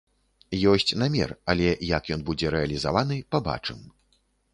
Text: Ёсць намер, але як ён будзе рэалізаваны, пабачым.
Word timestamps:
Ёсць 0.71 0.93
намер, 1.01 1.33
але 1.53 1.67
як 1.89 2.09
ён 2.15 2.23
будзе 2.31 2.47
рэалізаваны, 2.55 3.19
пабачым. 3.37 3.85